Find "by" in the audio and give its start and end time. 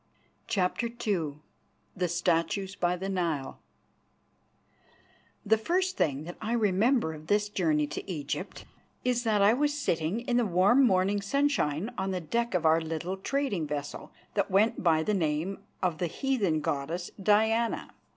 2.75-2.95, 14.81-15.03